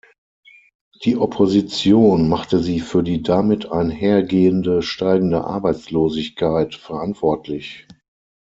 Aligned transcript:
Die 1.05 1.15
Opposition 1.15 2.27
machte 2.27 2.57
sie 2.57 2.79
für 2.79 3.03
die 3.03 3.21
damit 3.21 3.71
einhergehende 3.71 4.81
steigende 4.81 5.43
Arbeitslosigkeit 5.43 6.73
verantwortlich. 6.73 7.85